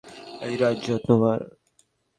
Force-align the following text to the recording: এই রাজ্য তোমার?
এই 0.41 0.55
রাজ্য 0.57 0.87
তোমার? 1.07 1.39